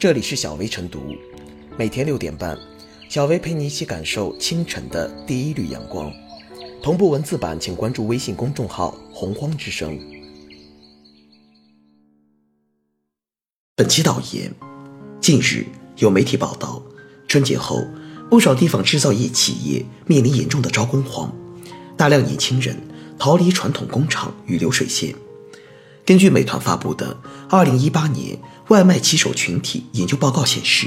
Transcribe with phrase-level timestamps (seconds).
[0.00, 1.14] 这里是小薇晨读，
[1.76, 2.58] 每天六点半，
[3.10, 6.10] 小薇陪你一起感受清晨的第一缕阳光。
[6.82, 10.00] 同步文字版，请关注微信公众号“洪荒之声”。
[13.76, 14.50] 本期导言：
[15.20, 15.66] 近日
[15.98, 16.82] 有媒体报道，
[17.28, 17.84] 春节后
[18.30, 21.30] 不少地方制造业企业面临严重的招工荒，
[21.98, 22.74] 大量年轻人
[23.18, 25.14] 逃离传统工厂与流水线。
[26.06, 27.14] 根据美团发布的
[27.50, 28.36] 《二零一八年
[28.70, 30.86] 外卖骑手群体研究报告》显示，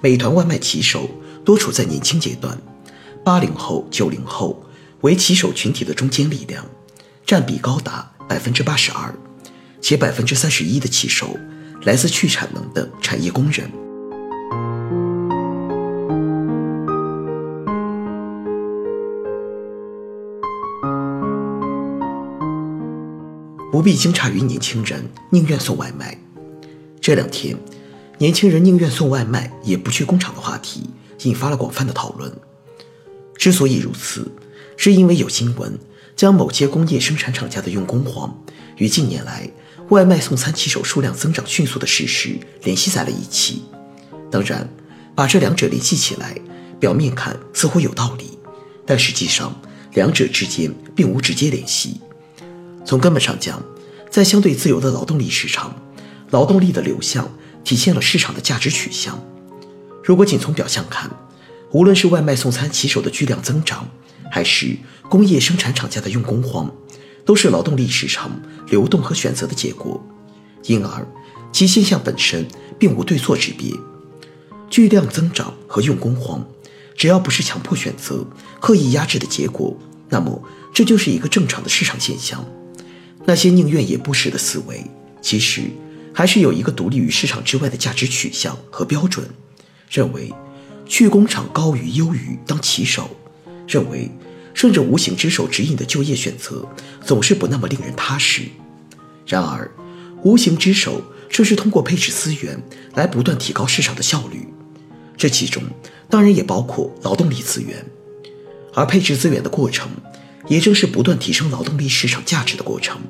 [0.00, 1.10] 美团外卖骑手
[1.44, 2.56] 多处在年轻阶段，
[3.24, 4.64] 八零后、九零后
[5.00, 6.64] 为骑手群体的中坚力量，
[7.26, 9.12] 占比高达百分之八十二，
[9.80, 11.36] 且百分之三十一的骑手
[11.82, 13.68] 来自去产能的产业工人。
[23.72, 26.16] 不必惊诧于年轻人宁愿送外卖。
[27.02, 27.56] 这两天，
[28.18, 30.88] 年轻人宁愿送外卖也不去工厂的话题
[31.22, 32.32] 引发了广泛的讨论。
[33.36, 34.30] 之所以如此，
[34.76, 35.76] 是因为有新闻
[36.14, 38.32] 将某些工业生产厂家的用工荒
[38.76, 39.50] 与近年来
[39.88, 43.64] 外卖送餐骑手数量增长迅速的事实联系在了一起。
[44.30, 44.68] 当然，
[45.16, 46.36] 把这两者联系起来，
[46.78, 48.38] 表面看似乎有道理，
[48.86, 49.60] 但实际上
[49.94, 52.00] 两者之间并无直接联系。
[52.84, 53.60] 从根本上讲，
[54.08, 55.74] 在相对自由的劳动力市场，
[56.32, 57.30] 劳动力的流向
[57.62, 59.22] 体现了市场的价值取向。
[60.02, 61.08] 如果仅从表象看，
[61.70, 63.88] 无论是外卖送餐骑手的巨量增长，
[64.30, 64.76] 还是
[65.08, 66.74] 工业生产厂家的用工荒，
[67.24, 68.30] 都是劳动力市场
[68.68, 70.02] 流动和选择的结果，
[70.64, 71.06] 因而
[71.52, 72.48] 其现象本身
[72.78, 73.72] 并无对错之别。
[74.70, 76.42] 巨量增长和用工荒，
[76.96, 78.26] 只要不是强迫选择、
[78.58, 79.76] 刻意压制的结果，
[80.08, 80.42] 那么
[80.72, 82.42] 这就是一个正常的市场现象。
[83.26, 84.82] 那些宁愿也不是的思维，
[85.20, 85.70] 其实
[86.14, 89.28] 还是有一个独立于市场之外的价值取向和标准，
[89.90, 90.32] 认为
[90.86, 93.08] 去工厂高于优于当骑手，
[93.66, 94.10] 认为
[94.54, 96.66] 顺着无形之手指引的就业选择
[97.04, 98.42] 总是不那么令人踏实。
[99.26, 99.70] 然而，
[100.22, 102.62] 无形之手正是通过配置资源
[102.94, 104.46] 来不断提高市场的效率，
[105.16, 105.62] 这其中
[106.10, 107.84] 当然也包括劳动力资源，
[108.74, 109.88] 而配置资源的过程。
[110.48, 113.00] 也正是不断提升劳动力市场价值的过程。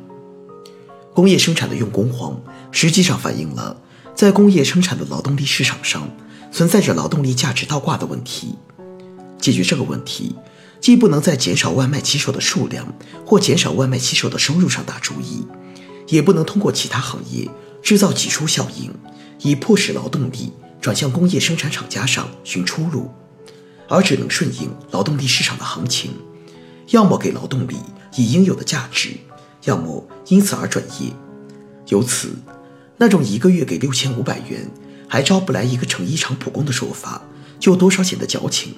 [1.15, 2.41] 工业生产的用工荒，
[2.71, 3.77] 实际上反映了
[4.15, 6.09] 在工业生产的劳动力市场上
[6.51, 8.55] 存在着劳动力价值倒挂的问题。
[9.39, 10.35] 解决这个问题，
[10.81, 12.95] 既不能在减少外卖骑手的数量
[13.27, 15.45] 或减少外卖骑手的收入上打主意，
[16.09, 17.51] 也不能通过其他行业
[17.83, 18.91] 制造挤出效应，
[19.41, 23.11] 以迫使劳动力转向工业生产厂家上寻出路，
[23.89, 26.13] 而只能顺应劳动力市场的行情。
[26.89, 27.77] 要么给劳动力
[28.17, 29.11] 以应有的价值，
[29.65, 31.13] 要么因此而转业。
[31.89, 32.35] 由此，
[32.97, 34.69] 那种一个月给六千五百元
[35.09, 37.23] 还招不来一个成衣厂普工的说法，
[37.59, 38.75] 就多少显得矫情。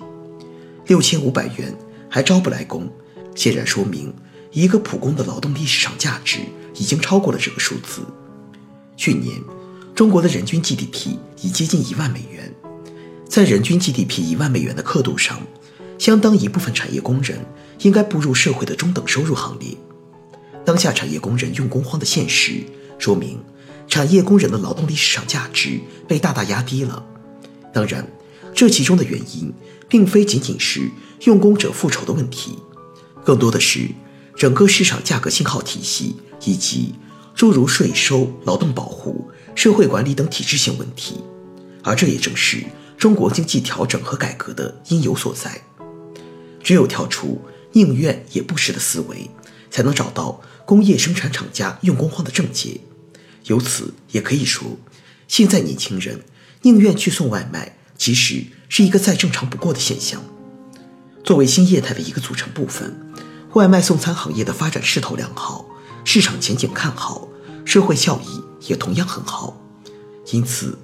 [0.87, 1.75] 六千五百元
[2.09, 2.91] 还招不来工，
[3.35, 4.13] 显然说明
[4.53, 6.41] 一个普工的劳动力市场价值
[6.75, 8.03] 已经超过了这个数字。
[8.97, 9.41] 去年，
[9.95, 12.53] 中国的人均 GDP 已接近一万美元，
[13.29, 15.41] 在人均 GDP 一万美元的刻度上。
[15.97, 17.39] 相当一部分产业工人
[17.83, 19.77] 应该步入社会的中等收入行列。
[20.65, 22.63] 当下产业工人用工荒的现实，
[22.99, 23.39] 说明
[23.87, 27.05] 产业工人的劳动力市场价值被大大压低了。
[27.73, 28.07] 当然，
[28.55, 29.53] 这其中的原因
[29.89, 30.91] 并非仅仅是
[31.25, 32.59] 用工者复仇的问题，
[33.25, 33.89] 更多的是
[34.37, 36.95] 整个市场价格信号体系以及
[37.35, 41.17] 诸如税收、劳动保护、社会管理等体制性问题。
[41.83, 42.65] 而这也正是
[42.97, 45.61] 中国经济调整和改革的因由所在。
[46.63, 47.43] 只有跳出
[47.73, 49.29] 宁愿也不是的思维，
[49.71, 52.81] 才能找到工业生产厂家用工荒的症结。
[53.45, 54.79] 由此也可以说，
[55.29, 56.23] 现在年轻人
[56.63, 60.23] 宁愿去送外卖，其实是一个再正常不过的现象。
[61.23, 63.15] 作为新业态的一个组成部分，
[63.53, 65.67] 外卖送餐行业的发展势头良好，
[66.05, 67.29] 市场前景看好，
[67.65, 69.61] 社会效益也同样很好。
[70.33, 70.79] 因此，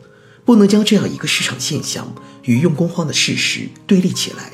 [0.44, 4.50] 不能将这样一个市场现象与用工荒的事实对立起来。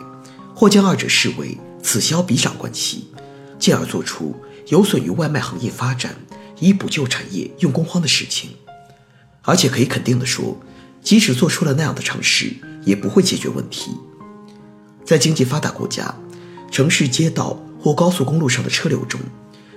[0.55, 3.09] 或将二者视为此消彼长关系，
[3.59, 4.35] 进而做出
[4.67, 6.17] 有损于外卖行业发展、
[6.61, 8.51] 以补救产业用工荒的事情。
[9.43, 10.59] 而且可以肯定地说，
[11.03, 12.53] 即使做出了那样的尝试，
[12.85, 13.93] 也不会解决问题。
[15.05, 16.15] 在经济发达国家，
[16.71, 19.21] 城市街道或高速公路上的车流中，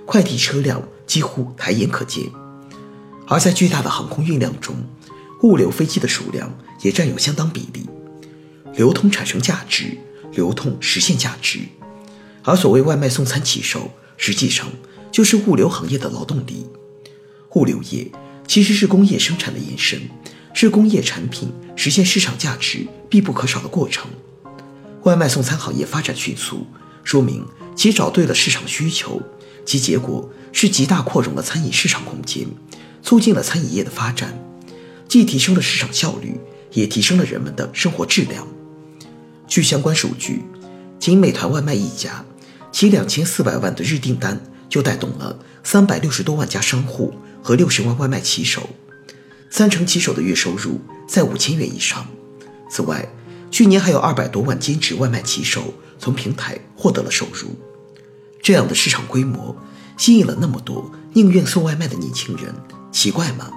[0.04, 2.24] 快递车辆几乎抬眼可见；
[3.28, 4.74] 而在巨大的航空运量中，
[5.42, 6.52] 物流飞机的数量
[6.82, 7.88] 也占有相当比例，
[8.74, 9.98] 流通产生价值。
[10.32, 11.58] 流通实现价值，
[12.44, 13.90] 而所谓外卖送餐骑手，
[14.22, 14.68] 实际上
[15.10, 16.66] 就是物流行业的劳动力。
[17.54, 18.06] 物流业
[18.46, 19.98] 其实是工业生产的延伸，
[20.52, 24.08] 是工业产品实现市场价值必不可少的过程。
[25.04, 26.66] 外卖送餐行业发展迅速，
[27.02, 29.20] 说明其找对了市场需求，
[29.64, 32.46] 其结果是极大扩容了餐饮市场空间，
[33.02, 34.38] 促进了餐饮业的发展，
[35.08, 36.38] 既提升了市场效率，
[36.72, 38.46] 也提升了人们的生活质量。
[39.48, 40.42] 据相关数据，
[40.98, 42.24] 仅美团外卖一家，
[42.72, 47.12] 其两千四百万的日订单就带动了三百六十多万家商户
[47.42, 48.68] 和六十万外卖骑手，
[49.50, 52.06] 三成骑手的月收入在五千元以上。
[52.70, 53.06] 此外，
[53.50, 57.48] 去年还有二百多万兼职外卖骑手从平台获得了收入。
[58.42, 59.54] 这样的市场规模，
[59.96, 62.54] 吸引了那么多宁愿送外卖的年轻人，
[62.92, 63.50] 奇怪吗？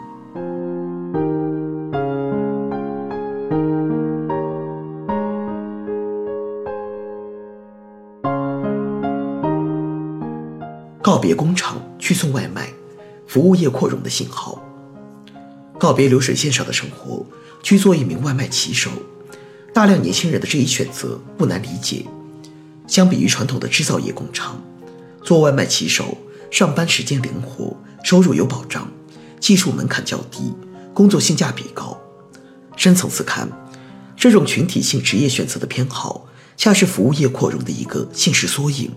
[11.23, 12.69] 别工厂去送外卖，
[13.25, 14.61] 服务业扩容的信号。
[15.79, 17.25] 告别流水线上的生活，
[17.61, 18.91] 去做一名外卖骑手，
[19.73, 22.05] 大量年轻人的这一选择不难理解。
[22.87, 24.61] 相比于传统的制造业工厂，
[25.23, 26.17] 做外卖骑手
[26.51, 28.91] 上班时间灵活，收入有保障，
[29.39, 30.53] 技术门槛较低，
[30.93, 31.97] 工作性价比高。
[32.75, 33.47] 深层次看，
[34.17, 36.27] 这种群体性职业选择的偏好，
[36.57, 38.91] 恰是服务业扩容的一个现实缩影。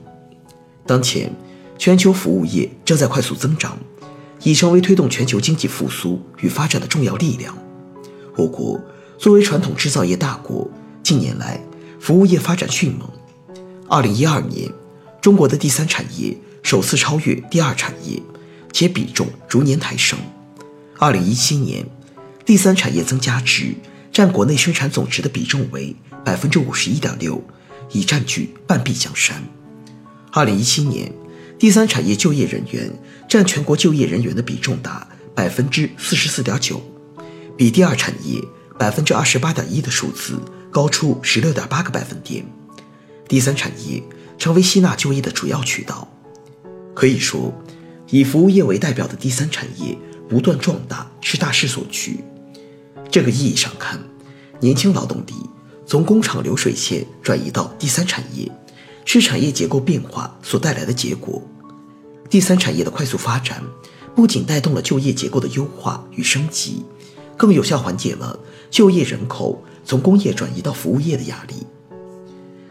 [0.85, 1.33] 当前。
[1.79, 3.79] 全球服务业正在快速增长，
[4.43, 7.57] 已成为推动全球经济复苏与发展的重要力量。
[8.35, 8.81] 我国
[9.19, 10.69] 作为传统制造业大国，
[11.03, 11.61] 近年来
[12.01, 13.09] 服务业发展迅猛。
[13.89, 14.71] 二零一二年，
[15.21, 18.21] 中国的第三产业首次超越第二产业，
[18.73, 20.19] 且比重逐年抬升。
[20.99, 21.87] 二零一七年，
[22.45, 23.75] 第三产业增加值
[24.13, 25.95] 占国内生产总值的比重为
[26.25, 27.43] 百分之五十一点六，
[27.93, 29.43] 已占据半壁江山。
[30.33, 31.13] 二零一七年。
[31.59, 32.91] 第三产业就业人员
[33.29, 36.83] 占全国就业人员的比重达百分之四十四点九，
[37.57, 38.41] 比第二产业
[38.79, 40.39] 百分之二十八点一的数字
[40.71, 42.45] 高出十六点八个百分点。
[43.27, 44.03] 第三产业
[44.39, 46.07] 成为吸纳就业的主要渠道。
[46.95, 47.53] 可以说，
[48.11, 49.97] 以服务业为代表的第三产业
[50.29, 52.21] 不断壮大是大势所趋。
[53.11, 53.99] 这个意义上看，
[54.61, 55.33] 年轻劳动力
[55.87, 58.51] 从工厂流水线转移到第三产业。
[59.07, 61.41] 是产业结构变化所带来的结果。
[62.29, 63.63] 第三产业的快速发展，
[64.15, 66.85] 不仅带动了就业结构的优化与升级，
[67.37, 68.39] 更有效缓解了
[68.69, 71.55] 就业人口从工业转移到服务业的压力。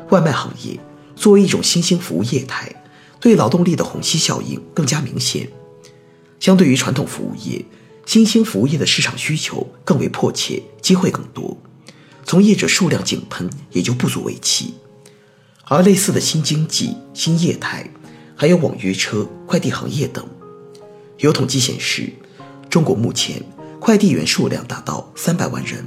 [0.09, 0.77] 外卖行业
[1.15, 2.69] 作为一种新兴服务业态，
[3.19, 5.49] 对劳动力的虹吸效应更加明显。
[6.41, 7.63] 相对于传统服务业，
[8.05, 11.57] 新兴服务业的市场需求更为迫切，机会更多，
[12.25, 14.73] 从业者数量井喷也就不足为奇。
[15.67, 17.89] 而类似的新经济、新业态，
[18.35, 20.23] 还有网约车、快递行业等。
[21.17, 22.13] 有统计显示，
[22.69, 23.41] 中国目前
[23.79, 25.83] 快递员数量达到三百万人，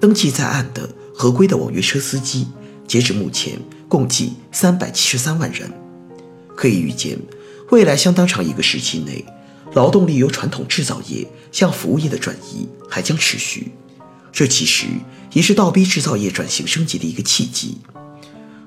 [0.00, 2.46] 登记在案的合规的网约车司机，
[2.86, 3.58] 截止目前
[3.88, 5.70] 共计三百七十三万人。
[6.56, 7.18] 可以预见，
[7.70, 9.24] 未来相当长一个时期内，
[9.72, 13.72] 劳动力由传统制造业向服务业的转移还将持续。
[14.30, 14.86] 这其实
[15.32, 17.78] 也是倒逼制造业转型升级的一个契机。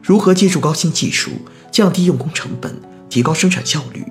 [0.03, 1.31] 如何借助高新技术
[1.71, 2.75] 降低用工成本、
[3.09, 4.05] 提高生产效率？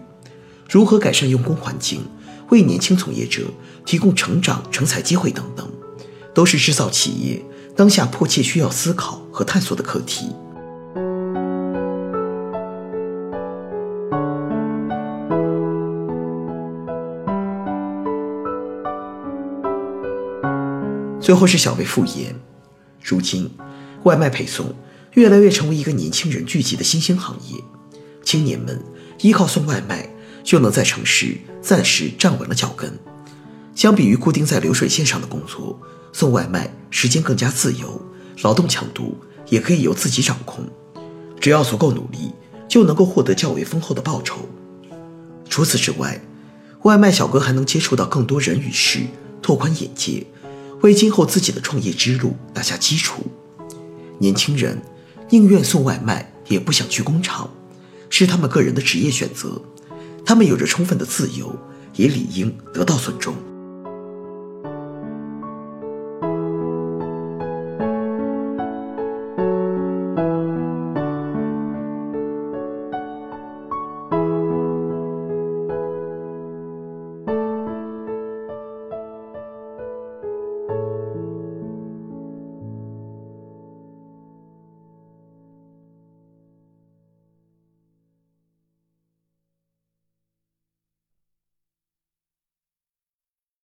[0.71, 2.01] 如何改善用工环境，
[2.49, 3.43] 为年轻从业者
[3.85, 5.71] 提供成长成才机会等等，
[6.33, 7.45] 都是制造企业
[7.77, 10.35] 当下迫切需要思考和探索的课题。
[21.21, 22.35] 最后是小微复言，
[23.05, 23.51] 如今
[24.05, 24.75] 外卖配送。
[25.15, 27.63] 越来越成为一个年轻人聚集的新兴行业，
[28.23, 28.83] 青年们
[29.21, 30.09] 依靠送外卖
[30.43, 32.99] 就能在城市暂时站稳了脚跟。
[33.75, 35.79] 相比于固定在流水线上的工作，
[36.15, 38.01] 送外卖时间更加自由，
[38.41, 39.19] 劳动强度
[39.51, 40.67] 也可以由自己掌控。
[41.39, 42.33] 只要足够努力，
[42.67, 44.49] 就能够获得较为丰厚的报酬。
[45.51, 46.23] 除此之外，
[46.85, 49.01] 外卖小哥还能接触到更多人与事，
[49.43, 50.27] 拓宽眼界，
[50.81, 53.23] 为今后自己的创业之路打下基础。
[54.19, 54.81] 年轻人。
[55.33, 57.49] 宁愿送外卖，也不想去工厂，
[58.11, 59.63] 是他们个人的职业选择，
[60.27, 61.59] 他们有着充分的自由，
[61.97, 63.35] 也理应得到尊重。